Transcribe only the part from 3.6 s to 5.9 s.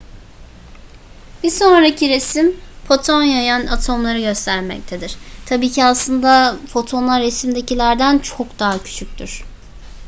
atomları göstermektedir tabii ki